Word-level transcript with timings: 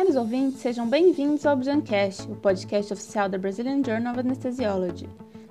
Caros 0.00 0.16
ouvintes, 0.16 0.60
sejam 0.60 0.88
bem-vindos 0.88 1.44
ao 1.44 1.52
Objancast, 1.52 2.22
o 2.22 2.34
podcast 2.34 2.90
oficial 2.90 3.28
da 3.28 3.36
Brazilian 3.36 3.82
Journal 3.84 4.14
of 4.14 4.20
Anesthesiology. 4.20 5.06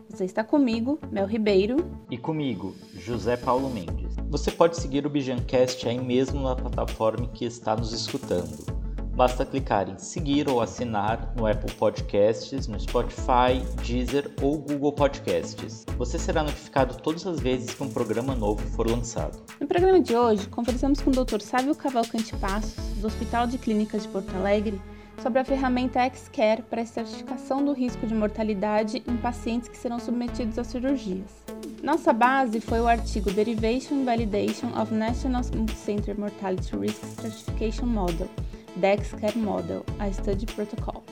Você 0.09 0.25
está 0.25 0.43
comigo, 0.43 0.97
Mel 1.11 1.27
Ribeiro. 1.27 1.77
E 2.09 2.17
comigo, 2.17 2.73
José 2.95 3.37
Paulo 3.37 3.69
Mendes. 3.69 4.15
Você 4.27 4.49
pode 4.49 4.75
seguir 4.77 5.05
o 5.05 5.09
Bijancast 5.09 5.87
aí 5.87 5.99
mesmo 5.99 6.41
na 6.41 6.55
plataforma 6.55 7.27
que 7.27 7.45
está 7.45 7.75
nos 7.75 7.93
escutando. 7.93 8.78
Basta 9.19 9.45
clicar 9.45 9.89
em 9.89 9.97
seguir 9.97 10.47
ou 10.47 10.61
assinar 10.61 11.33
no 11.35 11.45
Apple 11.45 11.73
Podcasts, 11.73 12.67
no 12.67 12.79
Spotify, 12.79 13.59
Deezer 13.85 14.31
ou 14.41 14.57
Google 14.57 14.93
Podcasts. 14.93 15.85
Você 15.97 16.17
será 16.17 16.41
notificado 16.41 16.95
todas 16.95 17.27
as 17.27 17.37
vezes 17.37 17.73
que 17.73 17.83
um 17.83 17.89
programa 17.89 18.33
novo 18.33 18.65
for 18.77 18.89
lançado. 18.89 19.37
No 19.59 19.67
programa 19.67 19.99
de 19.99 20.15
hoje, 20.15 20.47
conversamos 20.47 21.01
com 21.01 21.09
o 21.09 21.13
Dr. 21.13 21.41
Sávio 21.41 21.75
Cavalcante 21.75 22.33
Passos, 22.37 22.81
do 22.95 23.07
Hospital 23.07 23.45
de 23.45 23.57
Clínicas 23.57 24.03
de 24.03 24.07
Porto 24.07 24.33
Alegre, 24.37 24.79
sobre 25.21 25.39
a 25.39 25.43
ferramenta 25.43 25.99
X-Care 25.99 26.61
para 26.61 26.79
a 26.79 26.83
estratificação 26.85 27.61
do 27.61 27.73
risco 27.73 28.07
de 28.07 28.15
mortalidade 28.15 29.03
em 29.05 29.17
pacientes 29.17 29.67
que 29.67 29.77
serão 29.77 29.99
submetidos 29.99 30.57
a 30.57 30.63
cirurgias. 30.63 31.43
Nossa 31.83 32.13
base 32.13 32.61
foi 32.61 32.79
o 32.79 32.87
artigo 32.87 33.29
Derivation 33.33 33.95
and 33.95 34.05
Validation 34.05 34.69
of 34.81 34.93
National 34.93 35.43
Center 35.75 36.17
Mortality 36.17 36.73
Risk 36.77 37.03
Stratification 37.03 37.85
Model, 37.85 38.29
DexCare 38.77 39.37
Model, 39.37 39.85
a 39.97 40.11
Study 40.11 40.45
Protocol. 40.45 41.03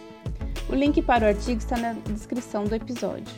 O 0.69 0.75
link 0.75 1.01
para 1.01 1.25
o 1.25 1.27
artigo 1.29 1.59
está 1.59 1.77
na 1.77 1.93
descrição 1.93 2.63
do 2.63 2.75
episódio. 2.75 3.33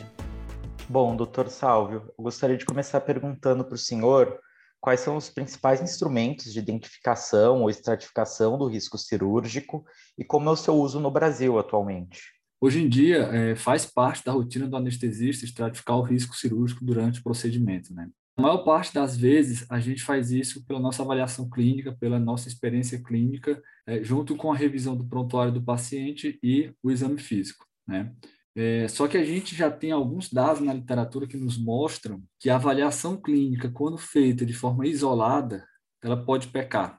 Bom, 0.88 1.14
doutor 1.14 1.48
Salvio, 1.48 2.12
eu 2.18 2.24
gostaria 2.24 2.56
de 2.56 2.64
começar 2.64 3.00
perguntando 3.00 3.64
para 3.64 3.74
o 3.74 3.78
senhor 3.78 4.38
quais 4.80 5.00
são 5.00 5.16
os 5.16 5.30
principais 5.30 5.80
instrumentos 5.80 6.52
de 6.52 6.58
identificação 6.58 7.62
ou 7.62 7.70
estratificação 7.70 8.58
do 8.58 8.66
risco 8.66 8.98
cirúrgico 8.98 9.84
e 10.18 10.24
como 10.24 10.48
é 10.48 10.52
o 10.52 10.56
seu 10.56 10.74
uso 10.74 10.98
no 10.98 11.10
Brasil 11.10 11.58
atualmente. 11.58 12.20
Hoje 12.60 12.82
em 12.82 12.88
dia, 12.88 13.18
é, 13.32 13.56
faz 13.56 13.86
parte 13.86 14.24
da 14.24 14.32
rotina 14.32 14.66
do 14.66 14.76
anestesista 14.76 15.44
estratificar 15.44 15.96
o 15.96 16.02
risco 16.02 16.34
cirúrgico 16.36 16.84
durante 16.84 17.20
o 17.20 17.22
procedimento. 17.22 17.94
Né? 17.94 18.08
A 18.36 18.42
maior 18.42 18.58
parte 18.64 18.94
das 18.94 19.16
vezes, 19.16 19.66
a 19.70 19.78
gente 19.80 20.02
faz 20.02 20.30
isso 20.30 20.64
pela 20.66 20.80
nossa 20.80 21.02
avaliação 21.02 21.48
clínica, 21.50 21.96
pela 21.98 22.18
nossa 22.18 22.48
experiência 22.48 23.02
clínica, 23.02 23.62
é, 23.86 24.02
junto 24.02 24.36
com 24.36 24.52
a 24.52 24.56
revisão 24.56 24.96
do 24.96 25.06
prontuário 25.06 25.52
do 25.52 25.62
paciente 25.62 26.38
e 26.42 26.72
o 26.82 26.90
exame 26.90 27.18
físico. 27.18 27.66
Né? 27.86 28.14
É, 28.56 28.88
só 28.88 29.06
que 29.06 29.16
a 29.16 29.24
gente 29.24 29.54
já 29.54 29.70
tem 29.70 29.92
alguns 29.92 30.32
dados 30.32 30.62
na 30.62 30.72
literatura 30.72 31.26
que 31.26 31.36
nos 31.36 31.58
mostram 31.58 32.22
que 32.38 32.48
a 32.50 32.56
avaliação 32.56 33.20
clínica, 33.20 33.70
quando 33.70 33.98
feita 33.98 34.44
de 34.46 34.54
forma 34.54 34.86
isolada, 34.86 35.66
ela 36.02 36.24
pode 36.24 36.48
pecar. 36.48 36.98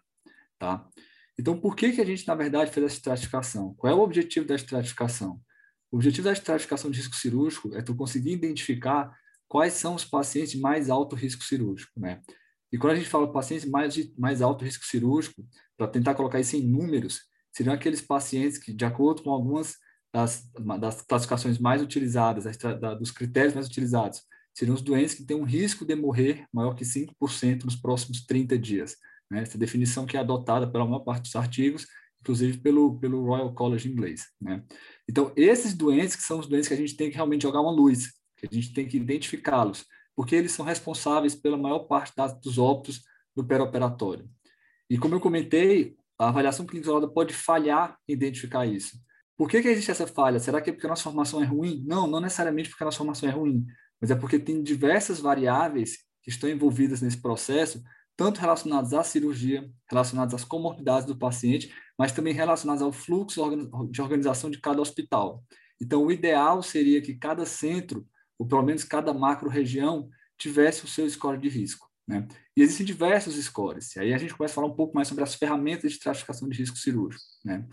Tá? 0.59 0.87
Então, 1.39 1.57
por 1.57 1.75
que, 1.75 1.91
que 1.91 2.02
a 2.02 2.05
gente, 2.05 2.27
na 2.27 2.35
verdade, 2.35 2.71
fez 2.71 2.85
essa 2.85 2.95
estratificação? 2.95 3.73
Qual 3.75 3.91
é 3.91 3.95
o 3.95 4.02
objetivo 4.02 4.45
da 4.45 4.55
estratificação? 4.55 5.41
O 5.91 5.97
objetivo 5.97 6.25
da 6.25 6.33
estratificação 6.33 6.91
de 6.91 6.99
risco 6.99 7.15
cirúrgico 7.15 7.75
é 7.75 7.81
tu 7.81 7.95
conseguir 7.95 8.31
identificar 8.31 9.11
quais 9.52 9.73
são 9.73 9.95
os 9.95 10.05
pacientes 10.05 10.52
de 10.52 10.61
mais 10.61 10.89
alto 10.89 11.13
risco 11.13 11.44
cirúrgico, 11.44 11.91
né? 11.99 12.21
E 12.71 12.77
quando 12.77 12.94
a 12.94 12.95
gente 12.95 13.09
fala 13.09 13.30
pacientes 13.30 13.69
mais 13.69 13.93
de 13.93 14.13
mais 14.17 14.41
alto 14.41 14.63
risco 14.63 14.85
cirúrgico, 14.85 15.45
para 15.75 15.89
tentar 15.89 16.16
colocar 16.16 16.39
isso 16.39 16.55
em 16.55 16.66
números, 16.66 17.19
seriam 17.52 17.75
aqueles 17.75 17.99
pacientes 17.99 18.58
que, 18.58 18.71
de 18.71 18.85
acordo 18.85 19.23
com 19.23 19.30
algumas 19.30 19.75
das, 20.13 20.49
das 20.80 21.02
classificações 21.02 21.59
mais 21.59 21.81
utilizadas, 21.81 22.45
da, 22.80 22.93
dos 22.93 23.11
critérios 23.11 23.53
mais 23.53 23.67
utilizados, 23.67 24.21
seriam 24.53 24.73
os 24.73 24.81
doentes 24.81 25.16
que 25.16 25.25
têm 25.25 25.35
um 25.35 25.43
risco 25.43 25.83
de 25.83 25.95
morrer 25.95 26.45
maior 26.53 26.73
que 26.73 26.86
5% 26.86 27.65
nos 27.65 27.75
próximos 27.75 28.25
30 28.25 28.58
dias. 28.58 28.95
Né? 29.30 29.41
Essa 29.41 29.58
definição 29.58 30.05
que 30.05 30.15
é 30.15 30.21
adotada 30.21 30.65
pela 30.65 30.86
maior 30.86 31.02
parte 31.02 31.23
dos 31.23 31.36
artigos, 31.36 31.86
inclusive 32.21 32.58
pelo, 32.59 32.97
pelo 33.02 33.25
Royal 33.25 33.53
College 33.53 33.91
inglês. 33.91 34.27
Né? 34.39 34.63
Então, 35.09 35.33
esses 35.36 35.73
doentes 35.73 36.15
que 36.15 36.23
são 36.23 36.39
os 36.39 36.47
doentes 36.47 36.69
que 36.69 36.73
a 36.73 36.77
gente 36.77 36.95
tem 36.95 37.09
que 37.09 37.17
realmente 37.17 37.41
jogar 37.41 37.59
uma 37.59 37.71
luz, 37.71 38.20
a 38.47 38.53
gente 38.53 38.73
tem 38.73 38.88
que 38.88 38.97
identificá-los, 38.97 39.86
porque 40.16 40.36
eles 40.36 40.52
são 40.52 40.66
responsáveis 40.66 41.36
pela 41.36 41.58
maior 41.58 41.80
parte 41.80 42.14
das, 42.15 42.33
dos 42.39 42.58
óbitos 42.58 43.04
do 43.36 43.45
perioperatório. 43.45 44.30
E 44.89 44.98
como 44.98 45.15
eu 45.15 45.20
comentei, 45.20 45.95
a 46.20 46.27
avaliação 46.27 46.65
clínica 46.65 46.88
isolada 46.88 47.08
pode 47.08 47.33
falhar 47.33 47.98
em 48.08 48.14
identificar 48.14 48.65
isso. 48.65 48.98
Por 49.38 49.49
que, 49.49 49.61
que 49.61 49.67
existe 49.70 49.89
essa 49.89 50.05
falha? 50.05 50.39
Será 50.39 50.61
que 50.61 50.70
é 50.70 50.73
porque 50.73 50.86
a 50.86 50.89
nossa 50.89 51.04
formação 51.04 51.42
é 51.42 51.45
ruim? 51.45 51.83
Não, 51.88 52.05
não 52.05 52.20
necessariamente 52.20 52.70
porque 52.70 52.83
a 52.83 52.86
nossa 52.86 52.98
formação 52.98 53.27
é 53.27 53.32
ruim, 53.32 53.65
mas 53.99 54.11
é 54.11 54.15
porque 54.15 54.38
tem 54.38 54.61
diversas 54.61 55.20
variáveis 55.20 55.98
que 56.21 56.30
estão 56.30 56.49
envolvidas 56.49 57.02
nesse 57.02 57.20
processo, 57.20 57.82
tanto 58.15 58.39
relacionadas 58.39 58.94
à 58.94 59.04
cirurgia, 59.04 59.67
relacionadas 59.89 60.36
às 60.36 60.44
comorbidades 60.44 61.08
do 61.08 61.17
paciente, 61.17 61.73
mas 61.98 62.11
também 62.11 62.33
relacionadas 62.33 62.83
ao 62.83 62.92
fluxo 62.92 63.42
de 63.89 64.02
organização 64.02 64.52
de 64.52 64.60
cada 64.60 64.80
hospital. 64.80 65.44
Então, 65.82 66.05
o 66.05 66.11
ideal 66.11 66.61
seria 66.61 67.02
que 67.02 67.15
cada 67.15 67.45
centro 67.45 68.05
ou 68.41 68.47
pelo 68.47 68.63
menos 68.63 68.83
cada 68.83 69.13
macro-região, 69.13 70.09
tivesse 70.35 70.83
o 70.83 70.87
seu 70.87 71.07
score 71.07 71.37
de 71.37 71.47
risco. 71.47 71.87
Né? 72.07 72.27
E 72.57 72.63
existem 72.63 72.83
diversos 72.83 73.35
scores. 73.35 73.95
E 73.95 73.99
aí 73.99 74.15
a 74.15 74.17
gente 74.17 74.33
começa 74.33 74.53
a 74.53 74.55
falar 74.55 74.65
um 74.65 74.75
pouco 74.75 74.95
mais 74.95 75.07
sobre 75.07 75.23
as 75.23 75.35
ferramentas 75.35 75.91
de 75.91 75.97
estratificação 75.97 76.49
de 76.49 76.57
risco 76.57 76.75
cirúrgico. 76.75 77.23
Né? 77.45 77.63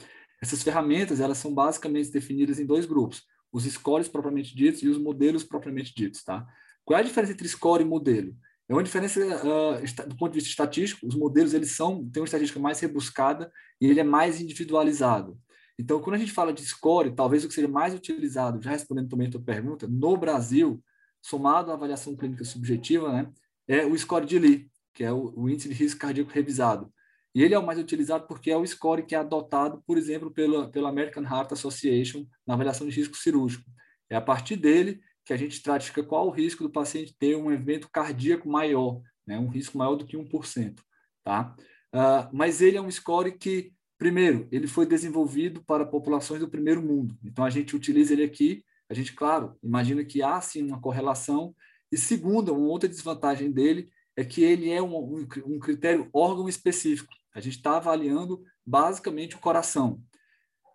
Essas 0.42 0.62
ferramentas 0.62 1.20
elas 1.20 1.38
são 1.38 1.54
basicamente 1.54 2.10
definidas 2.10 2.60
em 2.60 2.66
dois 2.66 2.84
grupos: 2.84 3.22
os 3.50 3.64
scores 3.64 4.08
propriamente 4.08 4.54
ditos 4.54 4.82
e 4.82 4.88
os 4.88 4.98
modelos 4.98 5.42
propriamente 5.42 5.94
ditos. 5.94 6.22
Tá? 6.22 6.46
Qual 6.84 6.98
é 6.98 7.00
a 7.00 7.04
diferença 7.06 7.32
entre 7.32 7.48
score 7.48 7.82
e 7.82 7.86
modelo? 7.86 8.36
É 8.68 8.74
uma 8.74 8.82
diferença 8.82 9.18
uh, 9.22 10.06
do 10.06 10.16
ponto 10.16 10.32
de 10.32 10.38
vista 10.38 10.50
estatístico. 10.50 11.06
Os 11.06 11.14
modelos 11.14 11.54
eles 11.54 11.70
são 11.70 12.06
têm 12.10 12.20
uma 12.20 12.26
estatística 12.26 12.60
mais 12.60 12.78
rebuscada 12.78 13.50
e 13.80 13.86
ele 13.86 14.00
é 14.00 14.04
mais 14.04 14.38
individualizado. 14.38 15.40
Então, 15.78 16.00
quando 16.00 16.16
a 16.16 16.18
gente 16.18 16.32
fala 16.32 16.52
de 16.52 16.64
score, 16.64 17.14
talvez 17.14 17.44
o 17.44 17.48
que 17.48 17.54
seja 17.54 17.68
mais 17.68 17.94
utilizado, 17.94 18.60
já 18.60 18.70
respondendo 18.70 19.08
também 19.08 19.28
a 19.28 19.30
tua 19.30 19.40
pergunta, 19.40 19.86
no 19.86 20.16
Brasil, 20.16 20.82
somado 21.22 21.70
à 21.70 21.74
avaliação 21.74 22.16
clínica 22.16 22.44
subjetiva, 22.44 23.12
né, 23.12 23.30
é 23.68 23.86
o 23.86 23.96
score 23.96 24.26
de 24.26 24.38
Lee, 24.38 24.70
que 24.92 25.04
é 25.04 25.12
o, 25.12 25.32
o, 25.36 25.48
índice 25.48 25.68
de 25.68 25.74
risco 25.74 26.00
cardíaco 26.00 26.32
revisado. 26.32 26.92
E 27.34 27.42
ele 27.42 27.54
é 27.54 27.58
o 27.58 27.64
mais 27.64 27.78
utilizado 27.78 28.26
porque 28.26 28.50
é 28.50 28.56
o 28.56 28.66
score 28.66 29.04
que 29.04 29.14
é 29.14 29.18
adotado, 29.18 29.82
por 29.86 29.96
exemplo, 29.96 30.30
pela, 30.30 30.68
pela 30.68 30.88
American 30.88 31.22
Heart 31.22 31.52
Association 31.52 32.26
na 32.44 32.54
avaliação 32.54 32.88
de 32.88 32.96
risco 32.96 33.16
cirúrgico. 33.16 33.70
É 34.10 34.16
a 34.16 34.20
partir 34.20 34.56
dele 34.56 35.00
que 35.24 35.32
a 35.32 35.36
gente 35.36 35.52
estratifica 35.52 36.02
qual 36.02 36.26
o 36.26 36.30
risco 36.30 36.64
do 36.64 36.70
paciente 36.70 37.14
ter 37.16 37.36
um 37.36 37.52
evento 37.52 37.88
cardíaco 37.92 38.48
maior, 38.48 39.00
né, 39.26 39.38
um 39.38 39.48
risco 39.48 39.78
maior 39.78 39.94
do 39.94 40.06
que 40.06 40.16
1%. 40.16 40.80
Tá? 41.22 41.54
Uh, 41.94 42.28
mas 42.32 42.60
ele 42.62 42.78
é 42.78 42.80
um 42.80 42.90
score 42.90 43.30
que 43.30 43.72
Primeiro, 43.98 44.46
ele 44.52 44.68
foi 44.68 44.86
desenvolvido 44.86 45.62
para 45.64 45.84
populações 45.84 46.40
do 46.40 46.48
primeiro 46.48 46.80
mundo. 46.80 47.18
Então, 47.24 47.44
a 47.44 47.50
gente 47.50 47.74
utiliza 47.74 48.12
ele 48.12 48.22
aqui. 48.22 48.64
A 48.88 48.94
gente, 48.94 49.12
claro, 49.12 49.58
imagina 49.62 50.04
que 50.04 50.22
há 50.22 50.40
sim 50.40 50.62
uma 50.62 50.80
correlação. 50.80 51.54
E 51.90 51.98
segunda, 51.98 52.52
uma 52.52 52.68
outra 52.68 52.88
desvantagem 52.88 53.50
dele 53.50 53.90
é 54.16 54.24
que 54.24 54.42
ele 54.42 54.70
é 54.70 54.80
um, 54.80 55.26
um 55.44 55.58
critério 55.58 56.08
órgão 56.12 56.48
específico. 56.48 57.12
A 57.34 57.40
gente 57.40 57.56
está 57.56 57.76
avaliando 57.76 58.42
basicamente 58.64 59.34
o 59.34 59.40
coração. 59.40 60.00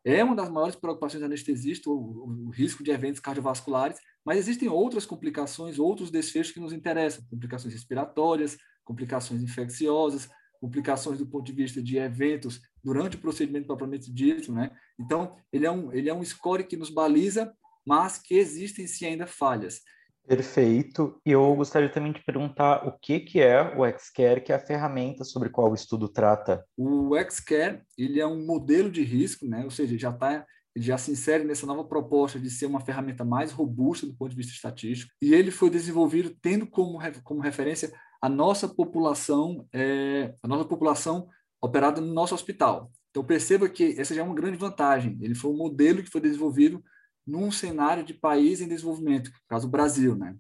É 0.06 0.22
uma 0.22 0.36
das 0.36 0.50
maiores 0.50 0.76
preocupações 0.76 1.22
do 1.22 1.26
anestesista, 1.26 1.90
o, 1.90 2.48
o, 2.48 2.50
risco 2.50 2.84
de 2.84 2.92
eventos 2.92 3.22
cardiovasculares, 3.22 3.98
mas 4.26 4.38
existem 4.38 4.68
outras 4.68 5.06
complicações, 5.06 5.80
outros 5.80 6.12
desfechos 6.12 6.52
que 6.52 6.60
nos 6.60 6.74
interessam, 6.74 7.24
complicações 7.30 7.74
respiratórias, 7.74 8.58
complicações 8.84 9.42
infecciosas, 9.42 10.30
complicações 10.60 11.20
do 11.20 11.26
ponto 11.26 11.46
de 11.46 11.54
vista 11.54 11.82
de 11.82 11.98
eventos 11.98 12.62
durante 12.84 13.16
o 13.16 13.20
procedimento 13.20 13.68
propriamente 13.68 14.12
dito, 14.12 14.52
né? 14.52 14.72
Então, 15.00 15.36
ele 15.52 15.66
é 15.66 15.72
um, 15.72 15.92
ele 15.94 16.10
é 16.10 16.14
um 16.14 16.24
score 16.24 16.64
que 16.64 16.78
nos 16.78 16.90
baliza, 16.90 17.54
mas 17.86 18.18
que 18.18 18.36
existem 18.36 18.88
sim 18.88 19.06
ainda 19.06 19.26
falhas. 19.26 19.82
Perfeito. 20.26 21.20
E 21.26 21.32
eu 21.32 21.54
gostaria 21.56 21.90
também 21.90 22.14
de 22.14 22.24
perguntar 22.24 22.88
o 22.88 22.98
que, 22.98 23.20
que 23.20 23.42
é 23.42 23.62
o 23.62 23.84
Xcare, 24.00 24.42
que 24.42 24.54
é 24.54 24.56
a 24.56 24.66
ferramenta 24.66 25.24
sobre 25.24 25.50
qual 25.50 25.72
o 25.72 25.76
estudo 25.76 26.08
trata. 26.08 26.64
O 26.78 27.12
Xcare, 27.30 27.82
ele 27.98 28.22
é 28.22 28.26
um 28.26 28.46
modelo 28.46 28.90
de 28.90 29.04
risco, 29.04 29.46
né? 29.46 29.64
Ou 29.66 29.72
seja, 29.72 29.98
já 29.98 30.10
está 30.10 30.46
ele 30.76 30.86
já 30.86 30.98
se 30.98 31.12
insere 31.12 31.44
nessa 31.44 31.66
nova 31.66 31.84
proposta 31.84 32.40
de 32.40 32.50
ser 32.50 32.66
uma 32.66 32.80
ferramenta 32.80 33.24
mais 33.24 33.52
robusta 33.52 34.08
do 34.08 34.16
ponto 34.16 34.32
de 34.32 34.38
vista 34.38 34.54
estatístico, 34.54 35.12
e 35.22 35.34
ele 35.34 35.52
foi 35.52 35.70
desenvolvido 35.70 36.36
tendo 36.42 36.66
como, 36.66 37.00
como 37.24 37.42
referência 37.42 37.94
a 38.22 38.28
nossa 38.28 38.68
população, 38.68 39.68
é, 39.72 40.34
a 40.42 40.48
nossa 40.48 40.66
população 40.66 41.28
operada 41.64 42.02
no 42.02 42.14
nosso 42.14 42.36
hospital. 42.36 42.92
Então, 43.10 43.24
perceba 43.24 43.70
que 43.70 43.96
essa 43.98 44.14
já 44.14 44.22
é 44.22 44.24
uma 44.24 44.36
grande 44.36 44.58
vantagem. 44.58 45.18
Ele 45.22 45.34
foi 45.34 45.50
um 45.50 45.56
modelo 45.56 46.04
que 46.04 46.10
foi 46.10 46.20
desenvolvido 46.20 46.84
num 47.26 47.50
cenário 47.52 48.04
de 48.04 48.14
país 48.14 48.60
em 48.60 48.68
desenvolvimento, 48.68 49.30
no 49.30 49.38
caso 49.48 49.68
o 49.68 49.72
Brasil. 49.72 50.14
Né? 50.14 50.36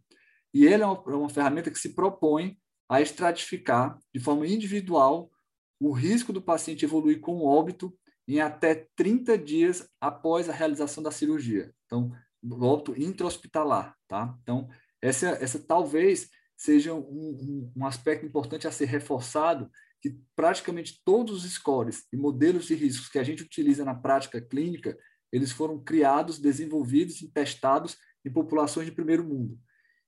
E 0.53 0.65
ele 0.65 0.83
é 0.83 0.85
uma, 0.85 1.01
é 1.07 1.15
uma 1.15 1.29
ferramenta 1.29 1.71
que 1.71 1.79
se 1.79 1.95
propõe 1.95 2.57
a 2.89 2.99
estratificar 2.99 3.97
de 4.13 4.19
forma 4.19 4.45
individual 4.45 5.31
o 5.79 5.93
risco 5.93 6.33
do 6.33 6.41
paciente 6.41 6.83
evoluir 6.83 7.21
com 7.21 7.45
óbito 7.45 7.97
em 8.27 8.41
até 8.41 8.87
30 8.95 9.37
dias 9.37 9.87
após 10.01 10.49
a 10.49 10.53
realização 10.53 11.01
da 11.01 11.11
cirurgia. 11.11 11.73
Então, 11.85 12.11
óbito 12.51 12.99
intra-hospitalar. 13.01 13.95
Tá? 14.09 14.37
Então, 14.41 14.67
essa, 15.01 15.29
essa 15.41 15.59
talvez 15.59 16.29
seja 16.57 16.93
um, 16.93 16.99
um, 16.99 17.71
um 17.77 17.85
aspecto 17.85 18.25
importante 18.25 18.67
a 18.67 18.71
ser 18.71 18.85
reforçado 18.85 19.69
que 20.03 20.19
praticamente 20.35 21.01
todos 21.05 21.45
os 21.45 21.51
scores 21.53 22.05
e 22.11 22.17
modelos 22.17 22.65
de 22.65 22.75
riscos 22.75 23.07
que 23.07 23.17
a 23.17 23.23
gente 23.23 23.41
utiliza 23.41 23.85
na 23.85 23.95
prática 23.95 24.41
clínica, 24.41 24.97
eles 25.31 25.49
foram 25.49 25.81
criados, 25.81 26.39
desenvolvidos 26.39 27.21
e 27.21 27.31
testados 27.31 27.97
em 28.25 28.29
populações 28.29 28.85
de 28.85 28.91
primeiro 28.91 29.23
mundo. 29.23 29.57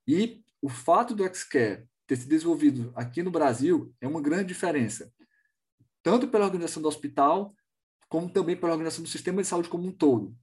E 0.05 0.43
o 0.61 0.67
fato 0.67 1.15
do 1.15 1.23
Xcare 1.33 1.87
ter 2.05 2.17
se 2.17 2.27
desenvolvido 2.27 2.91
aqui 2.93 3.23
no 3.23 3.31
Brasil 3.31 3.95
é 4.01 4.07
uma 4.07 4.21
grande 4.21 4.49
diferença, 4.49 5.09
tanto 6.03 6.27
pela 6.27 6.43
organização 6.43 6.81
do 6.81 6.89
hospital, 6.89 7.55
como 8.09 8.29
também 8.29 8.57
pela 8.57 8.73
organização 8.73 9.01
do 9.01 9.09
sistema 9.09 9.41
de 9.41 9.47
saúde 9.47 9.69
como 9.69 9.87
um 9.87 9.93
todo. 9.93 10.35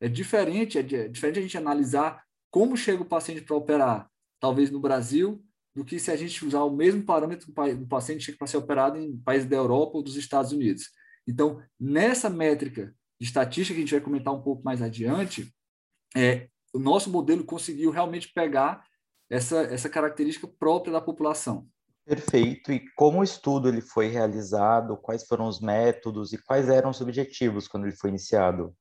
É 0.00 0.08
diferente, 0.08 0.78
é, 0.78 0.82
é 0.82 1.08
diferente 1.08 1.40
a 1.40 1.42
gente 1.42 1.58
analisar 1.58 2.24
como 2.48 2.76
chega 2.76 3.02
o 3.02 3.08
paciente 3.08 3.42
para 3.42 3.56
operar, 3.56 4.08
talvez 4.38 4.70
no 4.70 4.78
Brasil, 4.78 5.44
do 5.80 5.84
que 5.84 5.98
se 5.98 6.10
a 6.10 6.16
gente 6.16 6.44
usar 6.44 6.62
o 6.62 6.76
mesmo 6.76 7.02
parâmetro 7.02 7.50
do 7.50 7.86
paciente 7.86 8.32
para 8.32 8.46
ser 8.46 8.58
operado 8.58 8.98
em 8.98 9.16
países 9.16 9.48
da 9.48 9.56
Europa 9.56 9.96
ou 9.96 10.02
dos 10.02 10.14
Estados 10.14 10.52
Unidos. 10.52 10.90
Então, 11.26 11.62
nessa 11.80 12.28
métrica 12.28 12.94
de 13.18 13.26
estatística 13.26 13.74
que 13.74 13.80
a 13.80 13.84
gente 13.84 13.94
vai 13.94 14.00
comentar 14.02 14.34
um 14.34 14.42
pouco 14.42 14.62
mais 14.62 14.82
adiante, 14.82 15.50
é, 16.14 16.50
o 16.74 16.78
nosso 16.78 17.08
modelo 17.08 17.44
conseguiu 17.44 17.90
realmente 17.90 18.30
pegar 18.30 18.84
essa, 19.30 19.62
essa 19.62 19.88
característica 19.88 20.46
própria 20.46 20.92
da 20.92 21.00
população. 21.00 21.66
Perfeito. 22.04 22.70
E 22.70 22.84
como 22.94 23.20
o 23.20 23.24
estudo 23.24 23.66
ele 23.66 23.80
foi 23.80 24.08
realizado? 24.08 24.98
Quais 24.98 25.26
foram 25.26 25.48
os 25.48 25.62
métodos 25.62 26.34
e 26.34 26.42
quais 26.44 26.68
eram 26.68 26.90
os 26.90 27.00
objetivos 27.00 27.66
quando 27.66 27.86
ele 27.86 27.96
foi 27.96 28.10
iniciado? 28.10 28.76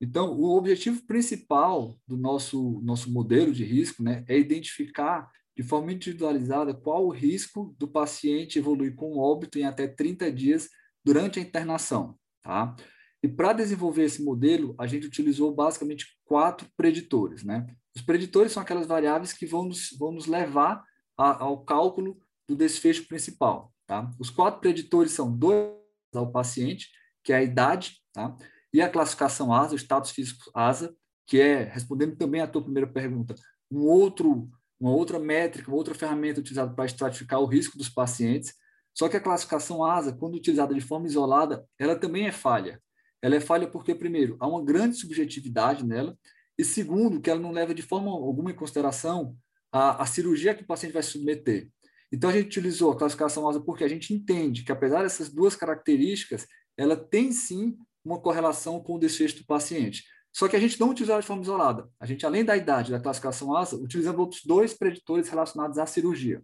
Então, 0.00 0.32
o 0.32 0.56
objetivo 0.56 1.06
principal 1.06 1.94
do 2.08 2.16
nosso, 2.16 2.80
nosso 2.82 3.12
modelo 3.12 3.52
de 3.52 3.64
risco 3.64 4.02
né, 4.02 4.24
é 4.26 4.38
identificar 4.38 5.30
de 5.56 5.62
forma 5.62 5.92
individualizada 5.92 6.74
qual 6.74 7.06
o 7.06 7.10
risco 7.10 7.74
do 7.78 7.86
paciente 7.86 8.58
evoluir 8.58 8.94
com 8.94 9.18
óbito 9.18 9.58
em 9.58 9.64
até 9.64 9.86
30 9.86 10.32
dias 10.32 10.68
durante 11.04 11.38
a 11.38 11.42
internação. 11.42 12.18
Tá? 12.42 12.74
E 13.22 13.28
para 13.28 13.52
desenvolver 13.52 14.04
esse 14.04 14.22
modelo, 14.22 14.74
a 14.78 14.86
gente 14.86 15.06
utilizou 15.06 15.54
basicamente 15.54 16.06
quatro 16.24 16.68
preditores. 16.76 17.44
Né? 17.44 17.66
Os 17.94 18.02
preditores 18.02 18.52
são 18.52 18.62
aquelas 18.62 18.86
variáveis 18.86 19.32
que 19.32 19.46
vão 19.46 19.64
nos, 19.64 19.90
vão 19.98 20.12
nos 20.12 20.26
levar 20.26 20.82
a, 21.16 21.44
ao 21.44 21.64
cálculo 21.64 22.18
do 22.48 22.56
desfecho 22.56 23.06
principal. 23.06 23.72
Tá? 23.86 24.10
Os 24.18 24.30
quatro 24.30 24.60
preditores 24.60 25.12
são 25.12 25.30
dois 25.30 25.70
ao 26.14 26.30
paciente, 26.30 26.88
que 27.22 27.32
é 27.32 27.36
a 27.36 27.42
idade, 27.42 28.00
tá? 28.12 28.36
e 28.72 28.80
a 28.80 28.88
classificação 28.88 29.52
ASA, 29.52 29.74
o 29.74 29.78
status 29.78 30.10
físico 30.10 30.50
ASA, 30.54 30.94
que 31.26 31.40
é, 31.40 31.62
respondendo 31.64 32.16
também 32.16 32.40
à 32.40 32.46
tua 32.46 32.62
primeira 32.62 32.90
pergunta, 32.90 33.34
um 33.70 33.82
outro, 33.82 34.50
uma 34.82 34.90
outra 34.90 35.20
métrica, 35.20 35.70
uma 35.70 35.76
outra 35.76 35.94
ferramenta 35.94 36.40
utilizada 36.40 36.74
para 36.74 36.84
estratificar 36.84 37.40
o 37.40 37.46
risco 37.46 37.78
dos 37.78 37.88
pacientes. 37.88 38.52
Só 38.92 39.08
que 39.08 39.16
a 39.16 39.20
classificação 39.20 39.84
ASA, 39.84 40.12
quando 40.12 40.34
utilizada 40.34 40.74
de 40.74 40.80
forma 40.80 41.06
isolada, 41.06 41.64
ela 41.78 41.94
também 41.94 42.26
é 42.26 42.32
falha. 42.32 42.82
Ela 43.22 43.36
é 43.36 43.40
falha 43.40 43.70
porque, 43.70 43.94
primeiro, 43.94 44.36
há 44.40 44.48
uma 44.48 44.62
grande 44.64 44.96
subjetividade 44.96 45.86
nela, 45.86 46.18
e 46.58 46.64
segundo, 46.64 47.20
que 47.20 47.30
ela 47.30 47.38
não 47.38 47.52
leva 47.52 47.72
de 47.72 47.80
forma 47.80 48.10
alguma 48.10 48.50
em 48.50 48.56
consideração 48.56 49.36
a, 49.70 50.02
a 50.02 50.06
cirurgia 50.06 50.52
que 50.52 50.64
o 50.64 50.66
paciente 50.66 50.92
vai 50.92 51.02
submeter. 51.04 51.68
Então, 52.10 52.28
a 52.28 52.32
gente 52.32 52.46
utilizou 52.46 52.90
a 52.90 52.98
classificação 52.98 53.48
ASA 53.48 53.60
porque 53.60 53.84
a 53.84 53.88
gente 53.88 54.12
entende 54.12 54.64
que, 54.64 54.72
apesar 54.72 55.04
dessas 55.04 55.32
duas 55.32 55.54
características, 55.54 56.44
ela 56.76 56.96
tem 56.96 57.30
sim 57.30 57.76
uma 58.04 58.20
correlação 58.20 58.82
com 58.82 58.96
o 58.96 58.98
desfecho 58.98 59.38
do 59.38 59.46
paciente. 59.46 60.02
Só 60.32 60.48
que 60.48 60.56
a 60.56 60.60
gente 60.60 60.80
não 60.80 60.90
utilizou 60.90 61.20
de 61.20 61.26
forma 61.26 61.42
isolada. 61.42 61.88
A 62.00 62.06
gente, 62.06 62.24
além 62.24 62.44
da 62.44 62.56
idade 62.56 62.90
da 62.90 62.98
classificação 62.98 63.54
ASA, 63.54 63.76
utilizamos 63.76 64.18
outros 64.18 64.42
dois 64.44 64.72
preditores 64.72 65.28
relacionados 65.28 65.78
à 65.78 65.84
cirurgia. 65.84 66.42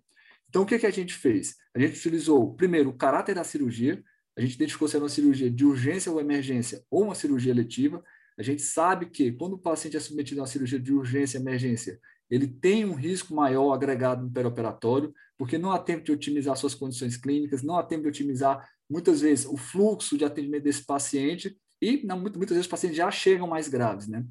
Então, 0.49 0.62
o 0.62 0.67
que, 0.67 0.79
que 0.79 0.87
a 0.87 0.90
gente 0.90 1.14
fez? 1.14 1.56
A 1.75 1.81
gente 1.81 1.99
utilizou, 1.99 2.55
primeiro, 2.55 2.90
o 2.90 2.96
caráter 2.96 3.35
da 3.35 3.44
cirurgia. 3.44 4.02
A 4.37 4.40
gente 4.40 4.55
identificou 4.55 4.87
se 4.88 4.96
era 4.96 5.02
uma 5.02 5.08
cirurgia 5.08 5.50
de 5.50 5.64
urgência 5.64 6.12
ou 6.12 6.20
emergência 6.20 6.82
ou 6.90 7.05
uma 7.05 7.14
cirurgia 7.14 7.55
letiva. 7.55 8.02
A 8.38 8.43
gente 8.43 8.62
sabe 8.62 9.06
que, 9.06 9.32
quando 9.32 9.55
o 9.55 9.58
paciente 9.58 9.96
é 9.96 10.00
submetido 10.00 10.40
a 10.40 10.43
uma 10.43 10.49
cirurgia 10.49 10.79
de 10.79 10.93
urgência 10.93 11.38
e 11.38 11.40
emergência, 11.40 11.99
ele 12.31 12.46
tem 12.46 12.85
um 12.85 12.94
risco 12.94 13.35
maior 13.35 13.73
agregado 13.73 14.23
no 14.23 14.31
perioperatório, 14.31 15.14
porque 15.37 15.56
não 15.56 15.73
há 15.73 15.79
tempo 15.79 16.05
de 16.05 16.12
otimizar 16.12 16.56
suas 16.56 16.75
condições 16.75 17.17
clínicas, 17.17 17.62
não 17.62 17.76
há 17.76 17.82
tempo 17.82 18.02
de 18.02 18.08
otimizar, 18.08 18.69
muitas 18.88 19.23
vezes, 19.23 19.46
o 19.46 19.56
fluxo 19.56 20.17
de 20.17 20.25
atendimento 20.25 20.64
desse 20.64 20.85
paciente, 20.85 21.56
e 21.81 22.05
não, 22.07 22.19
muitas 22.21 22.51
vezes 22.51 22.67
os 22.67 22.71
pacientes 22.71 22.97
já 22.97 23.11
chegam 23.11 23.47
mais 23.47 23.69
graves. 23.69 24.07
Né? 24.07 24.25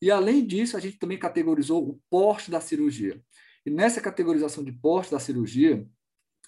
E, 0.00 0.10
além 0.10 0.46
disso, 0.46 0.76
a 0.76 0.80
gente 0.80 0.98
também 0.98 1.18
categorizou 1.18 1.88
o 1.88 2.00
porte 2.10 2.50
da 2.50 2.60
cirurgia. 2.60 3.20
E 3.64 3.70
nessa 3.70 4.00
categorização 4.00 4.62
de 4.62 4.72
porte 4.72 5.10
da 5.10 5.18
cirurgia, 5.18 5.86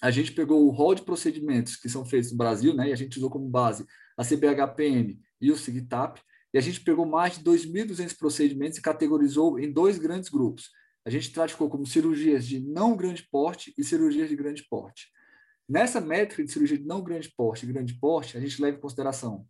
a 0.01 0.11
gente 0.11 0.31
pegou 0.31 0.65
o 0.65 0.69
rol 0.69 0.93
de 0.93 1.01
procedimentos 1.01 1.75
que 1.75 1.89
são 1.89 2.05
feitos 2.05 2.31
no 2.31 2.37
Brasil, 2.37 2.73
né, 2.73 2.89
e 2.89 2.93
a 2.93 2.95
gente 2.95 3.17
usou 3.17 3.29
como 3.29 3.49
base 3.49 3.85
a 4.15 4.23
CBHPM 4.23 5.19
e 5.41 5.51
o 5.51 5.57
SIGTAP, 5.57 6.21
e 6.53 6.57
a 6.57 6.61
gente 6.61 6.81
pegou 6.81 7.05
mais 7.05 7.37
de 7.37 7.43
2.200 7.43 8.15
procedimentos 8.17 8.77
e 8.77 8.81
categorizou 8.81 9.59
em 9.59 9.71
dois 9.71 9.97
grandes 9.97 10.29
grupos 10.29 10.69
a 11.07 11.09
gente 11.09 11.31
classificou 11.31 11.69
como 11.69 11.85
cirurgias 11.85 12.45
de 12.45 12.59
não 12.59 12.93
grande 12.93 13.25
porte 13.31 13.73
e 13.77 13.83
cirurgias 13.83 14.27
de 14.27 14.35
grande 14.35 14.67
porte. 14.69 15.07
Nessa 15.67 16.01
métrica 16.01 16.43
de 16.43 16.51
cirurgia 16.51 16.77
de 16.77 16.83
não 16.83 17.01
grande 17.01 17.31
porte 17.33 17.65
e 17.65 17.71
grande 17.71 17.93
porte, 17.93 18.37
a 18.37 18.41
gente 18.41 18.61
leva 18.61 18.75
em 18.75 18.81
consideração 18.81 19.47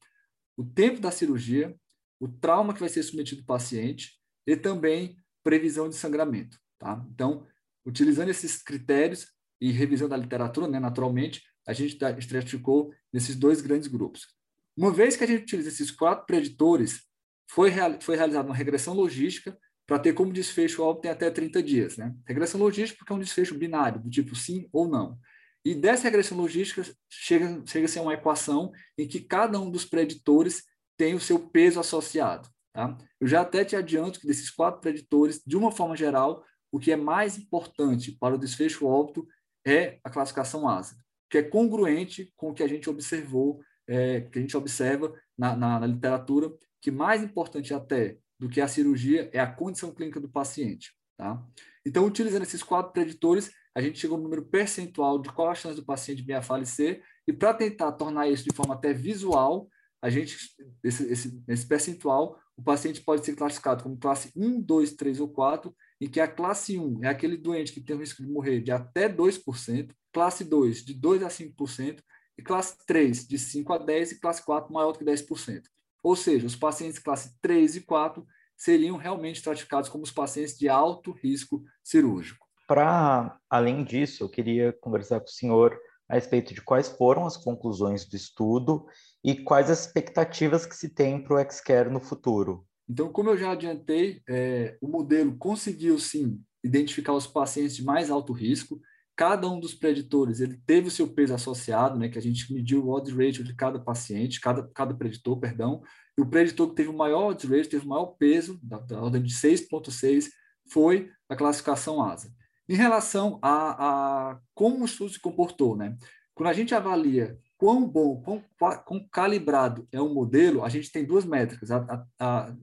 o 0.58 0.66
tempo 0.66 1.00
da 1.00 1.12
cirurgia, 1.12 1.74
o 2.20 2.28
trauma 2.28 2.74
que 2.74 2.80
vai 2.80 2.90
ser 2.90 3.04
submetido 3.04 3.44
o 3.44 3.46
paciente 3.46 4.20
e 4.46 4.56
também 4.58 5.16
previsão 5.44 5.88
de 5.88 5.96
sangramento. 5.96 6.58
Tá? 6.80 7.06
Então, 7.14 7.46
utilizando 7.86 8.30
esses 8.30 8.62
critérios 8.62 9.28
e 9.62 9.72
revisão 9.72 10.10
da 10.10 10.18
literatura, 10.18 10.68
né, 10.68 10.80
naturalmente, 10.80 11.44
a 11.66 11.74
gente 11.74 11.98
estratificou 12.18 12.94
nesses 13.14 13.36
dois 13.36 13.62
grandes 13.62 13.88
grupos. 13.88 14.28
Uma 14.76 14.92
vez 14.92 15.16
que 15.16 15.24
a 15.24 15.28
gente 15.28 15.44
utiliza 15.44 15.70
esses 15.70 15.92
quatro 15.92 16.26
preditores, 16.26 17.02
foi, 17.50 17.70
real, 17.70 18.00
foi 18.02 18.16
realizada 18.16 18.48
uma 18.48 18.56
regressão 18.56 18.94
logística 18.94 19.58
para 19.86 20.00
ter 20.00 20.14
como 20.14 20.34
desfecho 20.34 20.84
algo 20.84 21.00
tem 21.00 21.10
até 21.10 21.32
30 21.32 21.64
dias. 21.64 21.98
Né? 21.98 22.14
Regressão 22.26 22.60
logística 22.60 23.00
porque 23.00 23.14
é 23.14 23.16
um 23.16 23.20
desfecho 23.20 23.58
binário, 23.58 24.02
do 24.02 24.10
tipo 24.10 24.36
sim 24.36 24.68
ou 24.72 24.88
não. 24.88 25.18
E 25.66 25.76
dessa 25.76 26.04
regressão 26.04 26.38
logística 26.38 26.84
chega, 27.10 27.62
chega 27.66 27.86
a 27.86 27.90
ser 27.90 28.00
uma 28.00 28.14
equação 28.14 28.72
em 28.98 29.08
que 29.08 29.20
cada 29.20 29.60
um 29.60 29.70
dos 29.70 29.86
preditores 29.86 30.64
tem 30.98 31.14
o 31.14 31.20
seu 31.20 31.40
peso 31.40 31.80
associado. 31.80 32.50
Tá? 32.74 32.98
Eu 33.20 33.28
já 33.28 33.42
até 33.42 33.66
te 33.66 33.76
adianto 33.76 34.20
que 34.20 34.28
desses 34.28 34.50
quatro 34.50 34.80
preditores, 34.82 35.42
de 35.46 35.58
uma 35.58 35.72
forma 35.72 35.96
geral, 35.96 36.44
o 36.72 36.80
que 36.80 36.92
é 36.92 36.96
mais 36.96 37.38
importante 37.38 38.12
para 38.12 38.36
o 38.36 38.38
desfecho 38.38 38.86
óbito 38.86 39.28
é 39.66 40.00
a 40.04 40.10
classificação 40.10 40.68
ASA, 40.68 40.96
que 41.30 41.38
é 41.38 41.44
congruente 41.44 42.32
com 42.36 42.50
o 42.50 42.54
que 42.54 42.64
a 42.64 42.68
gente 42.68 42.90
observou, 42.90 43.62
é, 43.88 44.22
que 44.22 44.40
a 44.40 44.42
gente 44.42 44.56
observa 44.56 45.14
na, 45.38 45.56
na, 45.56 45.80
na 45.80 45.88
literatura, 45.88 46.52
que 46.82 46.92
mais 46.92 47.24
importante 47.24 47.74
até 47.74 48.18
do 48.40 48.48
que 48.48 48.62
a 48.62 48.68
cirurgia 48.68 49.30
é 49.34 49.40
a 49.40 49.52
condição 49.52 49.92
clínica 49.92 50.20
do 50.20 50.30
paciente. 50.30 50.94
Tá? 51.18 51.44
Então, 51.86 52.06
utilizando 52.06 52.44
esses 52.44 52.62
quatro 52.62 52.94
preditores, 52.94 53.52
a 53.78 53.82
gente 53.82 54.00
chegou 54.00 54.18
no 54.18 54.24
número 54.24 54.44
percentual 54.44 55.20
de 55.20 55.30
qual 55.30 55.52
a 55.52 55.54
chance 55.54 55.76
do 55.76 55.86
paciente 55.86 56.24
vir 56.24 56.34
a 56.34 56.42
falecer, 56.42 57.04
e 57.28 57.32
para 57.32 57.54
tentar 57.54 57.92
tornar 57.92 58.28
isso 58.28 58.44
de 58.44 58.50
forma 58.52 58.74
até 58.74 58.92
visual, 58.92 59.70
a 60.02 60.10
gente, 60.10 60.36
esse, 60.84 61.04
esse, 61.04 61.44
esse 61.48 61.68
percentual, 61.68 62.40
o 62.58 62.64
paciente 62.64 63.02
pode 63.02 63.24
ser 63.24 63.36
classificado 63.36 63.84
como 63.84 63.96
classe 63.96 64.32
1, 64.36 64.60
2, 64.62 64.94
3 64.94 65.20
ou 65.20 65.30
4, 65.30 65.76
em 66.02 66.10
que 66.10 66.20
a 66.20 66.28
classe 66.28 66.76
1 66.76 67.04
é 67.04 67.10
aquele 67.10 67.38
doente 67.38 67.72
que 67.72 67.80
tem 67.80 67.96
o 67.96 68.00
risco 68.00 68.24
de 68.24 68.28
morrer 68.28 68.62
de 68.62 68.72
até 68.72 69.08
2%, 69.08 69.92
classe 70.12 70.44
2 70.44 70.84
de 70.84 70.96
2 70.96 71.22
a 71.22 71.28
5%, 71.28 72.00
e 72.36 72.42
classe 72.42 72.78
3 72.88 73.28
de 73.28 73.38
5 73.38 73.74
a 73.74 73.80
10% 73.80 74.12
e 74.12 74.20
classe 74.20 74.44
4 74.44 74.74
maior 74.74 74.92
do 74.92 74.98
que 74.98 75.06
10%. 75.06 75.66
Ou 76.02 76.16
seja, 76.16 76.48
os 76.48 76.56
pacientes 76.56 76.98
classe 76.98 77.40
3 77.44 77.76
e 77.76 77.82
4 77.82 78.26
seriam 78.56 78.98
realmente 78.98 79.36
estratificados 79.36 79.88
como 79.88 80.04
os 80.04 80.12
pacientes 80.12 80.58
de 80.58 80.68
alto 80.68 81.12
risco 81.12 81.64
cirúrgico. 81.84 82.47
Para 82.68 83.40
além 83.50 83.84
disso, 83.84 84.24
eu 84.24 84.30
queria 84.30 84.74
conversar 84.74 85.22
com 85.22 85.28
o 85.28 85.32
senhor 85.32 85.80
a 86.10 86.16
respeito 86.16 86.54
de 86.54 86.62
quais 86.62 86.90
foram 86.90 87.26
as 87.26 87.38
conclusões 87.38 88.06
do 88.06 88.16
estudo 88.16 88.86
e 89.24 89.36
quais 89.36 89.70
as 89.70 89.86
expectativas 89.86 90.66
que 90.66 90.76
se 90.76 90.90
tem 90.90 91.24
para 91.24 91.36
o 91.36 91.52
XCare 91.52 91.90
no 91.90 92.00
futuro. 92.00 92.66
Então, 92.90 93.12
como 93.12 93.30
eu 93.30 93.38
já 93.38 93.52
adiantei, 93.52 94.22
é, 94.28 94.78
o 94.82 94.88
modelo 94.88 95.36
conseguiu 95.38 95.98
sim 96.00 96.42
identificar 96.64 97.14
os 97.14 97.28
pacientes 97.28 97.76
de 97.76 97.84
mais 97.84 98.10
alto 98.10 98.32
risco, 98.32 98.80
cada 99.16 99.50
um 99.50 99.60
dos 99.60 99.74
preditores 99.74 100.40
ele 100.40 100.62
teve 100.66 100.88
o 100.88 100.92
seu 100.92 101.08
peso 101.08 101.34
associado, 101.34 101.98
né, 101.98 102.08
que 102.08 102.18
a 102.18 102.22
gente 102.22 102.54
mediu 102.54 102.86
o 102.86 102.90
odds 102.90 103.14
ratio 103.14 103.44
de 103.44 103.56
cada 103.56 103.80
paciente, 103.80 104.40
cada, 104.40 104.64
cada 104.74 104.94
preditor, 104.94 105.40
perdão, 105.40 105.82
e 106.18 106.22
o 106.22 106.26
preditor 106.26 106.70
que 106.70 106.76
teve 106.76 106.90
o 106.90 106.98
maior 106.98 107.32
odds 107.32 107.50
ratio, 107.50 107.70
teve 107.70 107.86
o 107.86 107.90
maior 107.90 108.16
peso, 108.18 108.60
da, 108.62 108.78
da 108.80 109.02
ordem 109.02 109.24
de 109.24 109.34
6,6, 109.34 110.30
foi 110.72 111.10
a 111.28 111.36
classificação 111.36 112.02
ASA. 112.02 112.32
Em 112.68 112.76
relação 112.76 113.40
a, 113.42 114.32
a, 114.32 114.40
como 114.54 114.82
o 114.82 114.86
estudo 114.86 115.12
se 115.12 115.20
comportou, 115.20 115.76
né, 115.76 115.96
quando 116.36 116.50
a 116.50 116.54
gente 116.54 116.76
avalia 116.76 117.38
quão 117.58 117.88
bom, 117.88 118.22
quão, 118.22 118.44
quão 118.86 119.08
calibrado 119.12 119.88
é 119.92 120.00
o 120.00 120.14
modelo, 120.14 120.64
a 120.64 120.70
gente 120.70 120.92
tem 120.92 121.06
duas 121.06 121.26
métricas. 121.26 121.72
A, 121.72 122.06
a, 122.20 122.54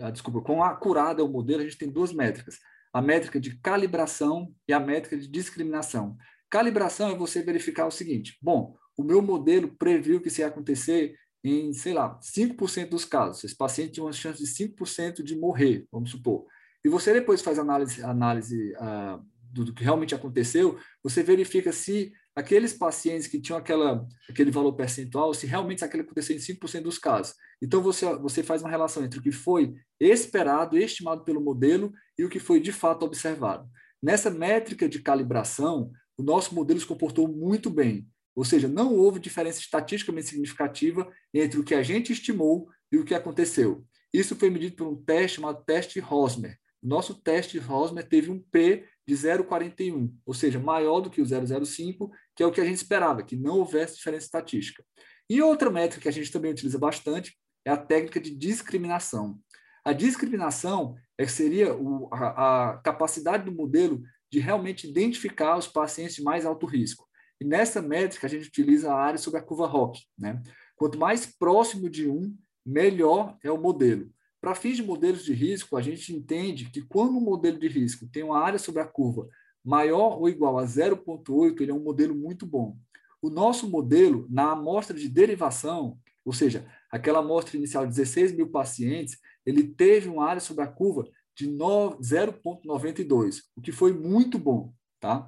a, 0.00 0.10
desculpa, 0.10 0.40
quão 0.40 0.62
acurado 0.62 1.20
é 1.20 1.24
o 1.24 1.28
modelo, 1.28 1.60
a 1.60 1.64
gente 1.64 1.78
tem 1.78 1.90
duas 1.90 2.12
métricas 2.12 2.58
a 2.94 3.02
métrica 3.02 3.40
de 3.40 3.58
calibração 3.58 4.54
e 4.68 4.72
a 4.72 4.78
métrica 4.78 5.18
de 5.18 5.26
discriminação. 5.26 6.16
Calibração 6.48 7.10
é 7.10 7.16
você 7.16 7.42
verificar 7.42 7.86
o 7.86 7.90
seguinte: 7.90 8.38
bom, 8.40 8.76
o 8.96 9.02
meu 9.02 9.20
modelo 9.20 9.74
previu 9.76 10.20
que 10.20 10.28
isso 10.28 10.40
ia 10.40 10.46
acontecer 10.46 11.16
em, 11.42 11.72
sei 11.72 11.92
lá, 11.92 12.18
5% 12.20 12.88
dos 12.88 13.04
casos. 13.04 13.42
Esse 13.42 13.56
paciente 13.56 13.94
tinha 13.94 14.06
uma 14.06 14.12
chance 14.12 14.40
de 14.40 14.48
5% 14.48 15.24
de 15.24 15.36
morrer, 15.36 15.86
vamos 15.90 16.12
supor. 16.12 16.46
E 16.84 16.88
você 16.88 17.12
depois 17.12 17.42
faz 17.42 17.58
análise, 17.58 18.02
análise 18.02 18.72
uh, 18.74 19.20
do, 19.54 19.64
do, 19.66 19.72
que 19.72 19.84
realmente 19.84 20.14
aconteceu, 20.14 20.78
você 21.02 21.22
verifica 21.22 21.72
se 21.72 22.12
aqueles 22.34 22.72
pacientes 22.72 23.28
que 23.28 23.40
tinham 23.40 23.56
aquela, 23.56 24.06
aquele 24.28 24.50
valor 24.50 24.72
percentual, 24.72 25.32
se 25.32 25.46
realmente 25.46 25.84
aquilo 25.84 26.02
aconteceu 26.02 26.34
em 26.34 26.40
5% 26.40 26.82
dos 26.82 26.98
casos. 26.98 27.34
Então, 27.62 27.80
você, 27.80 28.04
você 28.16 28.42
faz 28.42 28.60
uma 28.60 28.70
relação 28.70 29.04
entre 29.04 29.20
o 29.20 29.22
que 29.22 29.30
foi 29.30 29.74
esperado, 30.00 30.76
estimado 30.76 31.24
pelo 31.24 31.40
modelo, 31.40 31.92
e 32.18 32.24
o 32.24 32.28
que 32.28 32.40
foi 32.40 32.60
de 32.60 32.72
fato 32.72 33.04
observado. 33.04 33.68
Nessa 34.02 34.30
métrica 34.30 34.88
de 34.88 35.00
calibração, 35.00 35.92
o 36.18 36.22
nosso 36.22 36.54
modelo 36.54 36.80
se 36.80 36.86
comportou 36.86 37.28
muito 37.28 37.70
bem. 37.70 38.06
Ou 38.34 38.44
seja, 38.44 38.66
não 38.66 38.94
houve 38.94 39.20
diferença 39.20 39.60
estatisticamente 39.60 40.28
significativa 40.28 41.08
entre 41.32 41.60
o 41.60 41.64
que 41.64 41.74
a 41.74 41.82
gente 41.82 42.12
estimou 42.12 42.68
e 42.90 42.98
o 42.98 43.04
que 43.04 43.14
aconteceu. 43.14 43.84
Isso 44.12 44.34
foi 44.34 44.50
medido 44.50 44.76
por 44.76 44.88
um 44.88 44.96
teste 44.96 45.36
chamado 45.36 45.64
teste 45.64 46.00
Rosmer. 46.00 46.58
Nosso 46.82 47.14
teste 47.14 47.58
Rosmer 47.58 48.06
teve 48.06 48.30
um 48.30 48.38
P 48.38 48.84
de 49.06 49.14
0,41, 49.14 50.12
ou 50.24 50.34
seja, 50.34 50.58
maior 50.58 51.00
do 51.00 51.10
que 51.10 51.20
o 51.20 51.24
0,05, 51.24 52.10
que 52.34 52.42
é 52.42 52.46
o 52.46 52.52
que 52.52 52.60
a 52.60 52.64
gente 52.64 52.76
esperava, 52.76 53.22
que 53.22 53.36
não 53.36 53.58
houvesse 53.58 53.96
diferença 53.96 54.26
estatística. 54.26 54.84
E 55.28 55.40
outra 55.42 55.70
métrica 55.70 56.02
que 56.02 56.08
a 56.08 56.12
gente 56.12 56.30
também 56.30 56.52
utiliza 56.52 56.78
bastante 56.78 57.36
é 57.64 57.70
a 57.70 57.76
técnica 57.76 58.20
de 58.20 58.34
discriminação. 58.34 59.38
A 59.84 59.92
discriminação 59.92 60.96
é, 61.18 61.26
seria 61.26 61.74
o, 61.74 62.08
a, 62.12 62.70
a 62.70 62.78
capacidade 62.78 63.44
do 63.44 63.52
modelo 63.52 64.02
de 64.30 64.38
realmente 64.38 64.88
identificar 64.88 65.56
os 65.56 65.68
pacientes 65.68 66.16
de 66.16 66.22
mais 66.22 66.44
alto 66.46 66.66
risco. 66.66 67.06
E 67.40 67.44
nessa 67.44 67.82
métrica, 67.82 68.26
a 68.26 68.30
gente 68.30 68.48
utiliza 68.48 68.92
a 68.92 68.98
área 68.98 69.18
sobre 69.18 69.38
a 69.38 69.42
curva 69.42 69.66
ROC. 69.66 69.98
Né? 70.18 70.42
Quanto 70.76 70.98
mais 70.98 71.26
próximo 71.26 71.90
de 71.90 72.08
um, 72.08 72.36
melhor 72.64 73.36
é 73.42 73.50
o 73.50 73.60
modelo. 73.60 74.10
Para 74.44 74.54
fins 74.54 74.76
de 74.76 74.82
modelos 74.82 75.24
de 75.24 75.32
risco, 75.32 75.74
a 75.74 75.80
gente 75.80 76.14
entende 76.14 76.68
que 76.68 76.82
quando 76.82 77.16
um 77.16 77.20
modelo 77.22 77.58
de 77.58 77.66
risco 77.66 78.06
tem 78.06 78.22
uma 78.22 78.38
área 78.38 78.58
sobre 78.58 78.82
a 78.82 78.86
curva 78.86 79.26
maior 79.64 80.20
ou 80.20 80.28
igual 80.28 80.58
a 80.58 80.64
0,8, 80.64 81.62
ele 81.62 81.70
é 81.70 81.74
um 81.74 81.82
modelo 81.82 82.14
muito 82.14 82.44
bom. 82.44 82.76
O 83.22 83.30
nosso 83.30 83.70
modelo, 83.70 84.26
na 84.28 84.52
amostra 84.52 84.94
de 84.94 85.08
derivação, 85.08 85.98
ou 86.22 86.34
seja, 86.34 86.70
aquela 86.90 87.20
amostra 87.20 87.56
inicial 87.56 87.86
de 87.86 87.94
16 87.94 88.32
mil 88.32 88.50
pacientes, 88.50 89.16
ele 89.46 89.62
teve 89.66 90.10
uma 90.10 90.26
área 90.26 90.42
sobre 90.42 90.62
a 90.62 90.66
curva 90.66 91.08
de 91.34 91.48
0,92, 91.48 93.44
o 93.56 93.62
que 93.62 93.72
foi 93.72 93.94
muito 93.94 94.38
bom. 94.38 94.74
Tá? 95.00 95.26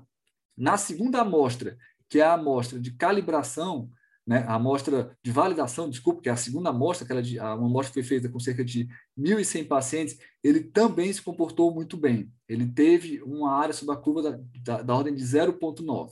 Na 0.54 0.76
segunda 0.76 1.22
amostra, 1.22 1.78
que 2.10 2.20
é 2.20 2.22
a 2.22 2.34
amostra 2.34 2.78
de 2.78 2.90
calibração, 2.90 3.90
né, 4.26 4.44
a 4.48 4.54
amostra 4.54 5.16
de 5.22 5.30
validação, 5.30 5.88
desculpa, 5.88 6.20
que 6.20 6.28
é 6.28 6.32
a 6.32 6.36
segunda 6.36 6.70
amostra, 6.70 7.04
aquela 7.04 7.22
de, 7.22 7.38
a, 7.38 7.54
uma 7.54 7.66
amostra 7.66 7.88
que 7.88 8.00
foi 8.00 8.02
feita 8.02 8.28
com 8.28 8.40
cerca 8.40 8.64
de 8.64 8.88
1.100 9.18 9.66
pacientes, 9.66 10.18
ele 10.42 10.60
também 10.60 11.12
se 11.12 11.22
comportou 11.22 11.74
muito 11.74 11.96
bem. 11.96 12.30
Ele 12.48 12.66
teve 12.66 13.22
uma 13.22 13.52
área 13.52 13.74
sob 13.74 13.90
a 13.92 13.96
curva 13.96 14.22
da, 14.22 14.40
da, 14.62 14.82
da 14.82 14.94
ordem 14.94 15.14
de 15.14 15.24
0,9. 15.24 16.10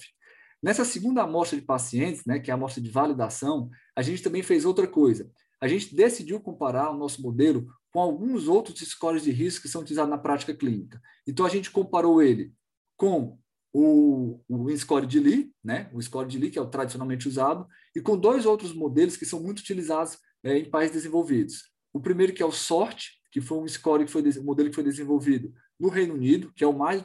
Nessa 0.62 0.84
segunda 0.84 1.22
amostra 1.22 1.58
de 1.58 1.64
pacientes, 1.64 2.24
né, 2.24 2.38
que 2.38 2.50
é 2.50 2.52
a 2.52 2.56
amostra 2.56 2.82
de 2.82 2.90
validação, 2.90 3.68
a 3.94 4.00
gente 4.00 4.22
também 4.22 4.42
fez 4.42 4.64
outra 4.64 4.86
coisa. 4.86 5.30
A 5.60 5.68
gente 5.68 5.94
decidiu 5.94 6.40
comparar 6.40 6.90
o 6.90 6.96
nosso 6.96 7.20
modelo 7.20 7.66
com 7.92 8.00
alguns 8.00 8.48
outros 8.48 8.80
scores 8.80 9.22
de 9.22 9.30
risco 9.30 9.62
que 9.62 9.68
são 9.68 9.82
utilizados 9.82 10.10
na 10.10 10.18
prática 10.18 10.54
clínica. 10.54 11.00
Então, 11.26 11.44
a 11.44 11.50
gente 11.50 11.70
comparou 11.70 12.22
ele 12.22 12.52
com 12.96 13.38
o, 13.72 14.40
o 14.48 14.76
score 14.76 15.06
de 15.06 15.20
Lee, 15.20 15.52
né? 15.62 15.90
o 15.92 16.00
score 16.00 16.28
de 16.28 16.38
Lee, 16.38 16.50
que 16.50 16.58
é 16.58 16.62
o 16.62 16.66
tradicionalmente 16.70 17.28
usado, 17.28 17.66
e 17.94 18.00
com 18.00 18.16
dois 18.16 18.46
outros 18.46 18.72
modelos 18.72 19.16
que 19.16 19.26
são 19.26 19.42
muito 19.42 19.58
utilizados 19.58 20.16
é, 20.42 20.58
em 20.58 20.70
países 20.70 20.94
desenvolvidos. 20.94 21.73
O 21.94 22.00
primeiro 22.00 22.34
que 22.34 22.42
é 22.42 22.46
o 22.46 22.50
SORT, 22.50 23.12
que 23.30 23.40
foi 23.40 23.58
um 23.58 23.68
score 23.68 24.04
que 24.04 24.10
foi 24.10 24.22
um 24.22 24.44
modelo 24.44 24.68
que 24.68 24.74
foi 24.74 24.82
desenvolvido 24.82 25.54
no 25.78 25.88
Reino 25.88 26.14
Unido, 26.14 26.52
que 26.52 26.64
é 26.64 26.66
o 26.66 26.76
mais 26.76 27.00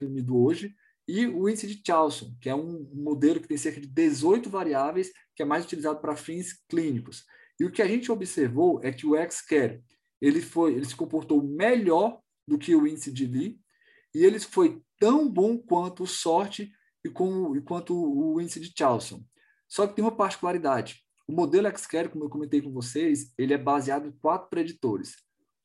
utilizado 0.00 0.36
hoje, 0.36 0.74
e 1.06 1.26
o 1.26 1.48
índice 1.48 1.66
de 1.66 1.82
Charlson, 1.86 2.34
que 2.40 2.48
é 2.48 2.54
um 2.54 2.88
modelo 2.94 3.38
que 3.38 3.48
tem 3.48 3.58
cerca 3.58 3.80
de 3.80 3.86
18 3.86 4.48
variáveis, 4.48 5.12
que 5.36 5.42
é 5.42 5.44
mais 5.44 5.64
utilizado 5.64 6.00
para 6.00 6.16
fins 6.16 6.58
clínicos. 6.68 7.24
E 7.58 7.64
o 7.66 7.70
que 7.70 7.82
a 7.82 7.86
gente 7.86 8.10
observou 8.10 8.80
é 8.82 8.90
que 8.90 9.06
o 9.06 9.14
X-Care 9.14 9.82
ele 10.20 10.40
foi, 10.40 10.74
ele 10.74 10.86
se 10.86 10.96
comportou 10.96 11.42
melhor 11.42 12.18
do 12.46 12.58
que 12.58 12.74
o 12.74 12.86
índice 12.86 13.12
de 13.12 13.26
Lee, 13.26 13.60
e 14.14 14.24
ele 14.24 14.40
foi 14.40 14.82
tão 14.98 15.28
bom 15.28 15.58
quanto 15.58 16.04
o 16.04 16.06
sorte 16.06 16.72
e, 17.04 17.10
com, 17.10 17.54
e 17.56 17.60
quanto 17.60 17.94
o 17.94 18.40
índice 18.40 18.60
de 18.60 18.72
Charlson. 18.76 19.22
Só 19.68 19.86
que 19.86 19.94
tem 19.94 20.04
uma 20.04 20.16
particularidade. 20.16 21.02
O 21.30 21.32
modelo 21.32 21.70
XCare, 21.70 22.08
como 22.08 22.24
eu 22.24 22.28
comentei 22.28 22.60
com 22.60 22.72
vocês, 22.72 23.32
ele 23.38 23.54
é 23.54 23.56
baseado 23.56 24.08
em 24.08 24.10
quatro 24.10 24.48
preditores. 24.48 25.14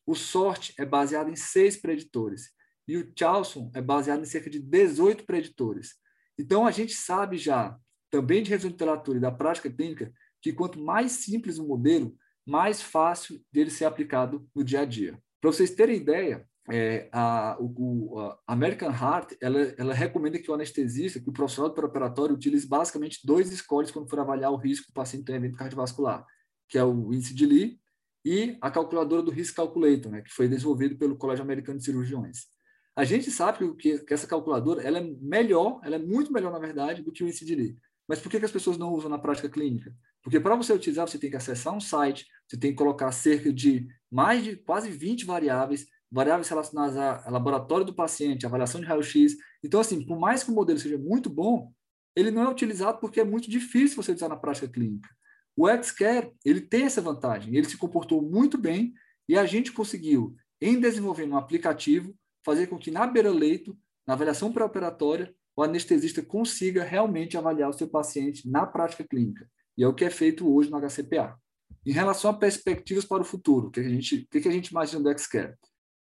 O 0.05 0.13
sorte 0.13 0.75
é 0.77 0.85
baseado 0.85 1.31
em 1.31 1.35
seis 1.35 1.75
preditores. 1.75 2.51
E 2.87 2.95
o 2.95 3.11
Charlson 3.17 3.71
é 3.73 3.81
baseado 3.81 4.21
em 4.21 4.25
cerca 4.25 4.47
de 4.47 4.59
18 4.59 5.25
preditores. 5.25 5.95
Então, 6.37 6.67
a 6.67 6.71
gente 6.71 6.93
sabe 6.93 7.39
já, 7.39 7.75
também 8.11 8.43
de 8.43 8.51
resumo 8.51 8.69
de 8.69 8.73
literatura 8.75 9.17
e 9.17 9.21
da 9.21 9.31
prática 9.31 9.67
clínica, 9.67 10.13
que 10.39 10.53
quanto 10.53 10.79
mais 10.79 11.13
simples 11.13 11.57
o 11.57 11.65
modelo, 11.65 12.15
mais 12.45 12.79
fácil 12.79 13.43
dele 13.51 13.71
ser 13.71 13.85
aplicado 13.85 14.47
no 14.53 14.63
dia 14.63 14.81
a 14.81 14.85
dia. 14.85 15.19
Para 15.41 15.51
vocês 15.51 15.71
terem 15.71 15.97
ideia, 15.97 16.47
é, 16.71 17.09
a, 17.11 17.57
o, 17.59 18.19
a 18.19 18.53
American 18.53 18.89
Heart 18.89 19.33
ela, 19.39 19.59
ela 19.77 19.93
recomenda 19.93 20.39
que 20.39 20.49
o 20.49 20.53
anestesista, 20.53 21.19
que 21.19 21.29
o 21.29 21.33
profissional 21.33 21.71
do 21.71 21.85
operatório 21.85 22.33
utilize 22.33 22.67
basicamente 22.67 23.19
dois 23.23 23.49
scores 23.49 23.91
quando 23.91 24.09
for 24.09 24.19
avaliar 24.19 24.51
o 24.51 24.57
risco 24.57 24.87
do 24.87 24.93
paciente 24.93 25.25
ter 25.25 25.35
evento 25.35 25.57
cardiovascular, 25.57 26.25
que 26.67 26.77
é 26.77 26.83
o 26.83 27.13
índice 27.13 27.35
de 27.35 27.45
Lee 27.45 27.79
e 28.23 28.57
a 28.59 28.71
calculadora 28.71 29.21
do 29.21 29.29
Risk 29.29 29.55
Calculator, 29.55 30.11
né, 30.11 30.21
que 30.21 30.31
foi 30.31 30.47
desenvolvido 30.47 30.97
pelo 30.97 31.15
Colégio 31.15 31.43
Americano 31.43 31.77
de 31.77 31.85
Cirurgiões. 31.85 32.47
A 32.95 33.03
gente 33.03 33.29
sabe 33.29 33.75
que, 33.75 33.99
que 33.99 34.13
essa 34.13 34.25
calculadora 34.25 34.81
ela 34.81 34.97
é 34.97 35.03
melhor, 35.21 35.79
ela 35.83 35.97
é 35.97 35.99
muito 35.99 36.33
melhor, 36.33 36.51
na 36.51 36.59
verdade, 36.59 37.03
do 37.03 37.11
que 37.11 37.23
o 37.23 37.27
índice 37.27 37.45
de 37.45 37.53
Lee. 37.53 37.77
Mas 38.07 38.19
por 38.19 38.29
que, 38.29 38.39
que 38.39 38.45
as 38.45 38.51
pessoas 38.51 38.77
não 38.77 38.93
usam 38.93 39.09
na 39.09 39.19
prática 39.19 39.49
clínica? 39.49 39.93
Porque 40.23 40.39
para 40.39 40.55
você 40.55 40.73
utilizar, 40.73 41.07
você 41.07 41.19
tem 41.19 41.29
que 41.29 41.35
acessar 41.35 41.75
um 41.75 41.79
site, 41.79 42.25
você 42.47 42.57
tem 42.57 42.71
que 42.71 42.77
colocar 42.77 43.11
cerca 43.11 43.51
de 43.53 43.87
mais 44.09 44.43
de 44.43 44.55
quase 44.55 44.89
20 44.89 45.25
variáveis, 45.25 45.85
variáveis 46.11 46.47
relacionadas 46.47 46.97
ao 46.97 47.31
laboratório 47.31 47.85
do 47.85 47.93
paciente, 47.93 48.45
avaliação 48.45 48.79
de 48.79 48.87
raio-x. 48.87 49.35
Então, 49.63 49.79
assim, 49.79 50.05
por 50.05 50.19
mais 50.19 50.43
que 50.43 50.51
o 50.51 50.53
modelo 50.53 50.79
seja 50.79 50.97
muito 50.97 51.29
bom, 51.29 51.71
ele 52.15 52.31
não 52.31 52.43
é 52.43 52.49
utilizado 52.49 52.99
porque 52.99 53.19
é 53.19 53.25
muito 53.25 53.49
difícil 53.49 54.01
você 54.01 54.11
usar 54.11 54.29
na 54.29 54.37
prática 54.37 54.67
clínica. 54.67 55.09
O 55.55 55.67
Xcare, 55.83 56.31
ele 56.43 56.61
tem 56.61 56.83
essa 56.83 57.01
vantagem, 57.01 57.55
ele 57.55 57.67
se 57.67 57.77
comportou 57.77 58.21
muito 58.21 58.57
bem 58.57 58.93
e 59.27 59.37
a 59.37 59.45
gente 59.45 59.71
conseguiu, 59.71 60.35
em 60.61 60.79
desenvolver 60.79 61.25
um 61.25 61.37
aplicativo, 61.37 62.15
fazer 62.43 62.67
com 62.67 62.77
que 62.77 62.91
na 62.91 63.07
beira-leito, 63.07 63.77
na 64.05 64.13
avaliação 64.13 64.51
pré-operatória, 64.51 65.33
o 65.55 65.63
anestesista 65.63 66.21
consiga 66.21 66.83
realmente 66.83 67.37
avaliar 67.37 67.69
o 67.69 67.73
seu 67.73 67.87
paciente 67.87 68.49
na 68.49 68.65
prática 68.65 69.03
clínica. 69.03 69.49
E 69.77 69.83
é 69.83 69.87
o 69.87 69.93
que 69.93 70.05
é 70.05 70.09
feito 70.09 70.53
hoje 70.53 70.69
no 70.69 70.79
HCPA. 70.79 71.37
Em 71.85 71.91
relação 71.91 72.31
a 72.31 72.33
perspectivas 72.33 73.05
para 73.05 73.21
o 73.21 73.25
futuro, 73.25 73.67
o 73.67 73.71
que 73.71 73.79
a 73.79 73.83
gente, 73.83 74.27
o 74.27 74.27
que 74.27 74.47
a 74.47 74.51
gente 74.51 74.67
imagina 74.67 75.01
do 75.01 75.19
Xcare? 75.19 75.55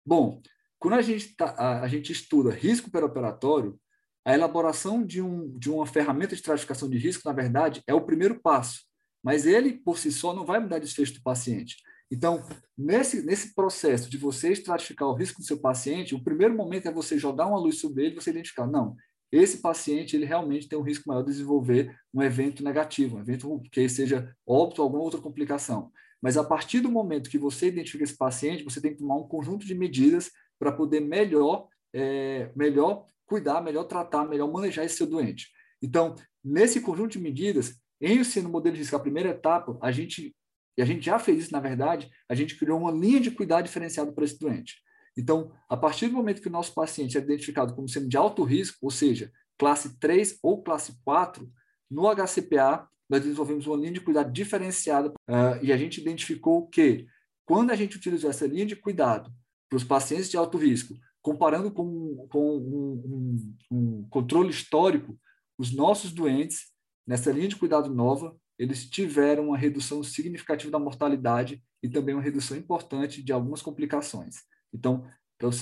Bom, 0.05 0.43
quando 0.79 0.95
a 0.95 1.03
gente, 1.03 1.37
tá, 1.37 1.55
a, 1.57 1.83
a 1.83 1.89
gente 1.89 2.13
estuda 2.13 2.51
risco 2.51 2.91
perioperatório, 2.91 3.79
a 4.25 4.35
elaboração 4.35 5.05
de, 5.05 5.21
um, 5.21 5.57
de 5.59 5.71
uma 5.71 5.87
ferramenta 5.87 6.31
de 6.31 6.37
estratificação 6.37 6.89
de 6.89 6.99
risco, 6.99 7.23
na 7.25 7.35
verdade, 7.35 7.83
é 7.87 7.95
o 7.95 8.05
primeiro 8.05 8.41
passo, 8.41 8.83
mas 9.23 9.47
ele, 9.47 9.75
por 9.79 9.99
si 9.99 10.13
só, 10.13 10.35
não 10.35 10.45
vai 10.45 10.61
mudar 10.61 10.77
o 10.77 10.81
desfecho 10.81 11.15
do 11.15 11.23
paciente. 11.23 11.77
Então, 12.11 12.45
nesse, 12.77 13.25
nesse 13.25 13.55
processo 13.55 14.11
de 14.11 14.19
você 14.19 14.53
estratificar 14.53 15.09
o 15.09 15.15
risco 15.15 15.41
do 15.41 15.47
seu 15.47 15.59
paciente, 15.59 16.15
o 16.15 16.23
primeiro 16.23 16.55
momento 16.55 16.87
é 16.87 16.93
você 16.93 17.17
jogar 17.17 17.47
uma 17.47 17.59
luz 17.59 17.79
sobre 17.79 18.05
ele 18.05 18.15
você 18.15 18.31
identificar, 18.31 18.67
não, 18.67 18.97
esse 19.33 19.63
paciente 19.63 20.15
ele 20.15 20.27
realmente 20.27 20.69
tem 20.69 20.79
um 20.79 20.83
risco 20.83 21.09
maior 21.09 21.23
de 21.23 21.31
desenvolver 21.31 21.97
um 22.13 22.23
evento 22.23 22.63
negativo, 22.63 23.17
um 23.17 23.21
evento 23.21 23.63
que 23.73 23.89
seja 23.89 24.31
óbito 24.47 24.83
ou 24.83 24.85
alguma 24.85 25.03
outra 25.03 25.21
complicação. 25.21 25.91
Mas 26.23 26.37
a 26.37 26.45
partir 26.45 26.81
do 26.81 26.89
momento 26.89 27.29
que 27.29 27.37
você 27.37 27.67
identifica 27.67 28.05
esse 28.05 28.17
paciente, 28.17 28.63
você 28.63 28.81
tem 28.81 28.93
que 28.93 28.99
tomar 28.99 29.17
um 29.17 29.27
conjunto 29.27 29.67
de 29.67 29.75
medidas 29.75 30.31
para 30.59 30.71
poder 30.71 31.01
melhor, 31.01 31.67
é, 31.93 32.53
melhor 32.55 33.07
cuidar, 33.27 33.61
melhor 33.61 33.85
tratar, 33.85 34.29
melhor 34.29 34.51
manejar 34.51 34.85
esse 34.85 34.97
seu 34.97 35.07
doente. 35.07 35.49
Então, 35.83 36.15
nesse 36.45 36.81
conjunto 36.81 37.13
de 37.13 37.19
medidas, 37.19 37.77
em 38.01 38.21
o 38.21 38.25
sendo 38.25 38.49
modelo 38.49 38.75
de 38.75 38.81
risco, 38.81 38.95
a 38.95 39.01
primeira 39.01 39.31
etapa, 39.31 39.77
a 39.83 39.91
gente, 39.91 40.35
e 40.77 40.83
a 40.83 40.85
gente 40.85 41.05
já 41.05 41.19
fez 41.19 41.45
isso, 41.45 41.53
na 41.53 41.61
verdade, 41.61 42.09
a 42.29 42.35
gente 42.35 42.57
criou 42.57 42.79
uma 42.79 42.93
linha 42.93 43.21
de 43.21 43.31
cuidado 43.33 43.65
diferenciado 43.65 44.13
para 44.13 44.25
esse 44.25 44.39
doente. 44.39 44.77
Então, 45.17 45.53
a 45.69 45.77
partir 45.77 46.09
do 46.09 46.15
momento 46.15 46.41
que 46.41 46.49
o 46.49 46.53
nosso 46.53 46.73
paciente 46.73 47.19
é 47.19 47.21
identificado 47.21 47.75
como 47.75 47.89
sendo 47.89 48.09
de 48.09 48.17
alto 48.17 48.45
risco, 48.45 48.79
ou 48.83 48.91
seja, 48.91 49.31
classe 49.59 49.99
3 49.99 50.39
ou 50.43 50.63
classe 50.63 50.95
4, 51.05 51.51
no 51.91 52.05
HCPA, 52.15 52.89
nós 53.13 53.21
desenvolvemos 53.21 53.67
uma 53.67 53.77
linha 53.77 53.93
de 53.93 54.01
cuidado 54.01 54.33
diferenciada 54.33 55.11
uh, 55.11 55.63
e 55.63 55.71
a 55.71 55.77
gente 55.77 56.01
identificou 56.01 56.67
que, 56.69 57.07
quando 57.45 57.71
a 57.71 57.77
gente 57.77 57.95
utilizou 57.95 58.31
essa 58.31 58.47
linha 58.47 58.65
de 58.65 58.75
cuidado 58.75 59.31
para 59.69 59.77
os 59.77 59.85
pacientes 59.85 60.31
de 60.31 60.39
alto 60.39 60.57
risco, 60.57 60.95
comparando 61.21 61.71
com, 61.71 62.27
com 62.31 62.57
um, 62.57 63.03
um, 63.05 63.57
um 63.71 64.09
controle 64.09 64.49
histórico, 64.49 65.15
os 65.59 65.75
nossos 65.75 66.11
doentes 66.11 66.73
nessa 67.07 67.31
linha 67.31 67.49
de 67.49 67.57
cuidado 67.57 67.93
nova, 67.93 68.35
eles 68.59 68.89
tiveram 68.89 69.49
uma 69.49 69.59
redução 69.59 70.03
significativa 70.03 70.71
da 70.71 70.79
mortalidade 70.79 71.63
e 71.83 71.91
também 71.91 72.15
uma 72.15 72.23
redução 72.23 72.57
importante 72.57 73.23
de 73.23 73.31
algumas 73.31 73.61
complicações. 73.61 74.37
Então, 74.73 75.05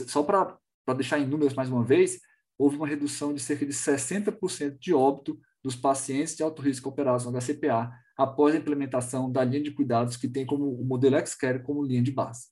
só 0.07 0.23
para 0.23 0.57
deixar 0.95 1.19
em 1.19 1.27
números 1.27 1.55
mais 1.55 1.69
uma 1.69 1.83
vez, 1.83 2.21
houve 2.57 2.77
uma 2.77 2.87
redução 2.87 3.35
de 3.35 3.41
cerca 3.41 3.67
de 3.67 3.73
60% 3.73 4.79
de 4.79 4.95
óbito 4.95 5.37
dos 5.63 5.77
pacientes 5.77 6.37
de 6.37 6.43
alto 6.43 6.63
risco 6.63 6.89
operados 6.89 7.27
no 7.27 7.33
HCPA 7.33 7.93
após 8.17 8.55
a 8.55 8.59
implementação 8.59 9.31
da 9.31 9.45
linha 9.45 9.63
de 9.63 9.71
cuidados 9.71 10.17
que 10.17 10.29
tem 10.29 10.45
como 10.47 10.73
o 10.73 10.85
modelo 10.85 11.17
X-Care 11.17 11.63
como 11.63 11.85
linha 11.85 12.03
de 12.03 12.11
base. 12.11 12.49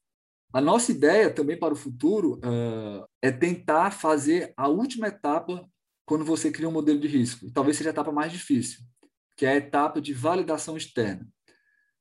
A 0.52 0.60
nossa 0.60 0.90
ideia 0.90 1.30
também 1.30 1.58
para 1.58 1.74
o 1.74 1.76
futuro 1.76 2.36
uh, 2.36 3.06
é 3.20 3.30
tentar 3.30 3.90
fazer 3.90 4.52
a 4.56 4.66
última 4.66 5.08
etapa 5.08 5.68
quando 6.06 6.24
você 6.24 6.50
cria 6.50 6.68
um 6.68 6.72
modelo 6.72 6.98
de 6.98 7.06
risco. 7.06 7.46
E 7.46 7.52
talvez 7.52 7.76
seja 7.76 7.90
a 7.90 7.92
etapa 7.92 8.10
mais 8.10 8.32
difícil, 8.32 8.80
que 9.36 9.44
é 9.44 9.50
a 9.50 9.56
etapa 9.56 10.00
de 10.00 10.14
validação 10.14 10.76
externa. 10.76 11.28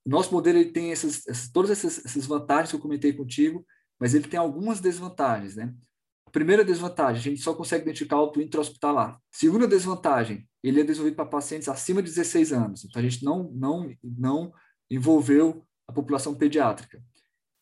Nosso 0.06 0.34
modelo 0.34 0.58
ele 0.60 0.72
tem 0.72 0.94
essas, 0.94 1.28
essas, 1.28 1.52
todas 1.52 1.70
essas, 1.70 2.06
essas 2.06 2.26
vantagens 2.26 2.70
que 2.70 2.78
eu 2.78 2.82
comentei 2.82 3.12
contigo, 3.12 3.66
mas 4.00 4.14
ele 4.14 4.30
tem 4.30 4.40
algumas 4.40 4.80
desvantagens. 4.80 5.58
Né? 5.58 5.74
Primeira 6.38 6.64
desvantagem, 6.64 7.20
a 7.20 7.24
gente 7.24 7.42
só 7.42 7.52
consegue 7.52 7.82
identificar 7.82 8.22
o 8.22 8.32
intra-hospitalar. 8.40 9.20
Segunda 9.32 9.68
desvantagem, 9.68 10.48
ele 10.62 10.82
é 10.82 10.84
desenvolvido 10.84 11.16
para 11.16 11.26
pacientes 11.26 11.68
acima 11.68 12.00
de 12.00 12.10
16 12.10 12.54
anos. 12.54 12.86
Então, 12.86 13.00
a 13.00 13.04
gente 13.04 13.26
não, 13.26 13.52
não, 13.54 13.92
não 14.04 14.54
envolveu 14.88 15.66
a 15.88 15.92
população 15.92 16.36
pediátrica. 16.36 17.02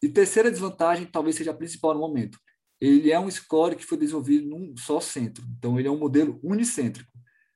E 0.03 0.09
terceira 0.09 0.51
desvantagem, 0.51 1.05
talvez 1.05 1.37
seja 1.37 1.51
a 1.51 1.53
principal 1.53 1.93
no 1.93 2.01
momento, 2.01 2.37
ele 2.81 3.13
é 3.13 3.17
um 3.17 3.31
score 3.31 3.77
que 3.77 3.85
foi 3.85 3.97
desenvolvido 3.97 4.49
num 4.49 4.75
só 4.75 4.99
centro. 4.99 5.45
Então, 5.57 5.79
ele 5.79 5.87
é 5.87 5.91
um 5.91 5.97
modelo 5.97 6.37
unicêntrico. 6.43 7.09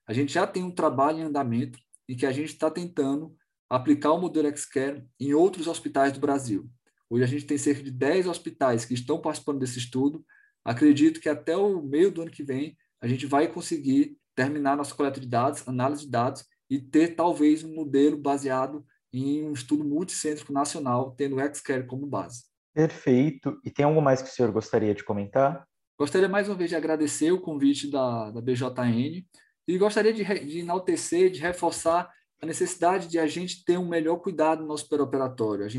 A 0.07 0.13
gente 0.13 0.31
já 0.31 0.47
tem 0.47 0.63
um 0.63 0.71
trabalho 0.71 1.19
em 1.19 1.23
andamento 1.23 1.77
em 2.07 2.15
que 2.15 2.25
a 2.25 2.31
gente 2.31 2.53
está 2.53 2.71
tentando 2.71 3.35
aplicar 3.69 4.13
o 4.13 4.21
modelo 4.21 4.57
Xcare 4.57 5.05
em 5.19 5.33
outros 5.33 5.67
hospitais 5.67 6.13
do 6.13 6.21
Brasil. 6.21 6.71
Hoje 7.09 7.25
a 7.25 7.27
gente 7.27 7.45
tem 7.45 7.57
cerca 7.57 7.83
de 7.83 7.91
10 7.91 8.25
hospitais 8.25 8.85
que 8.85 8.93
estão 8.93 9.19
participando 9.19 9.59
desse 9.59 9.79
estudo. 9.79 10.23
Acredito 10.69 11.19
que 11.19 11.27
até 11.27 11.57
o 11.57 11.81
meio 11.81 12.11
do 12.11 12.21
ano 12.21 12.29
que 12.29 12.43
vem 12.43 12.77
a 13.01 13.07
gente 13.07 13.25
vai 13.25 13.47
conseguir 13.47 14.15
terminar 14.35 14.77
nossa 14.77 14.93
coleta 14.93 15.19
de 15.19 15.25
dados, 15.25 15.67
análise 15.67 16.05
de 16.05 16.11
dados 16.11 16.45
e 16.69 16.79
ter 16.79 17.15
talvez 17.15 17.63
um 17.63 17.73
modelo 17.73 18.15
baseado 18.15 18.85
em 19.11 19.43
um 19.49 19.51
estudo 19.51 19.83
multicêntrico 19.83 20.53
nacional, 20.53 21.15
tendo 21.17 21.37
o 21.37 21.55
Xcare 21.55 21.87
como 21.87 22.05
base. 22.05 22.43
Perfeito. 22.71 23.59
E 23.65 23.71
tem 23.71 23.83
algo 23.83 23.99
mais 23.99 24.21
que 24.21 24.29
o 24.29 24.31
senhor 24.31 24.51
gostaria 24.51 24.93
de 24.93 25.03
comentar? 25.03 25.67
Gostaria 25.97 26.29
mais 26.29 26.47
uma 26.47 26.55
vez 26.55 26.69
de 26.69 26.75
agradecer 26.75 27.31
o 27.31 27.41
convite 27.41 27.89
da, 27.89 28.29
da 28.29 28.39
BJN 28.39 29.25
e 29.67 29.77
gostaria 29.79 30.13
de, 30.13 30.23
de 30.23 30.59
enaltecer, 30.59 31.31
de 31.31 31.39
reforçar 31.39 32.07
a 32.39 32.45
necessidade 32.45 33.07
de 33.07 33.17
a 33.17 33.25
gente 33.25 33.65
ter 33.65 33.79
um 33.79 33.89
melhor 33.89 34.17
cuidado 34.17 34.61
no 34.61 34.67
nosso 34.67 34.87
perioperatório. 34.87 35.65
As 35.65 35.73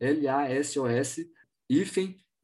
L-A-S-O-S, 0.00 1.30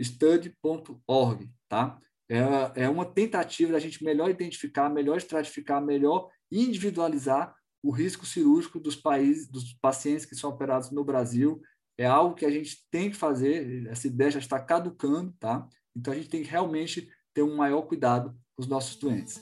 study.org, 0.03 1.51
tá? 1.69 1.99
É, 2.29 2.83
é 2.85 2.89
uma 2.89 3.05
tentativa 3.05 3.73
da 3.73 3.79
gente 3.79 4.03
melhor 4.05 4.29
identificar, 4.29 4.89
melhor 4.89 5.17
estratificar, 5.17 5.81
melhor 5.81 6.29
individualizar 6.51 7.55
o 7.83 7.91
risco 7.91 8.27
cirúrgico 8.27 8.81
dos 8.81 8.97
países, 8.97 9.49
dos 9.49 9.73
pacientes 9.75 10.27
que 10.27 10.35
são 10.35 10.51
operados 10.51 10.91
no 10.91 11.05
Brasil. 11.05 11.61
É 11.97 12.05
algo 12.05 12.35
que 12.35 12.45
a 12.45 12.51
gente 12.51 12.85
tem 12.91 13.11
que 13.11 13.17
fazer, 13.17 13.87
essa 13.87 14.07
ideia 14.07 14.33
já 14.33 14.39
está 14.41 14.59
caducando, 14.59 15.33
tá? 15.39 15.69
Então 15.97 16.13
a 16.13 16.17
gente 16.17 16.29
tem 16.29 16.43
que 16.43 16.51
realmente 16.51 17.09
ter 17.33 17.43
um 17.43 17.57
maior 17.57 17.83
cuidado 17.83 18.31
com 18.55 18.63
os 18.63 18.67
nossos 18.67 18.97
doentes. 18.97 19.41